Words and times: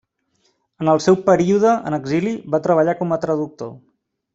En 0.83 0.89
el 0.93 1.01
seu 1.07 1.19
període 1.29 1.75
en 1.91 1.97
l'exili 1.99 2.35
va 2.57 2.65
treballar 2.67 3.01
com 3.05 3.15
a 3.19 3.23
traductor. 3.29 3.77